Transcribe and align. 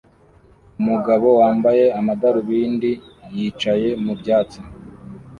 Umugabo 0.79 1.27
wambaye 1.39 1.85
amadarubindi 1.99 2.91
yicaye 3.35 3.89
mu 4.03 4.13
byatsi 4.19 4.59